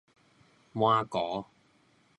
[0.73, 1.45] 麻糊